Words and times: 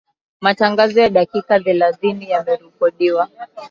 Matangazo 0.41 0.99
ya 1.01 1.09
dakika 1.09 1.59
thelathini 1.59 2.29
yamerekodiwa 2.29 3.29